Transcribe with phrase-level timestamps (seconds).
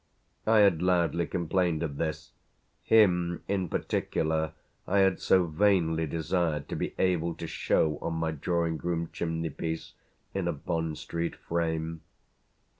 [0.47, 2.31] I had loudly complained of this;
[2.81, 4.53] him in particular
[4.87, 9.51] I had so vainly desired to be able to show on my drawing room chimney
[9.51, 9.93] piece
[10.33, 12.01] in a Bond Street frame.